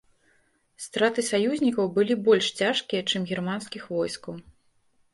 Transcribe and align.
Страты 0.85 1.25
саюзнікаў 1.27 1.93
былі 1.99 2.13
больш 2.31 2.51
цяжкія, 2.59 3.01
чым 3.09 3.31
германскіх 3.37 3.83
войскаў. 3.95 4.47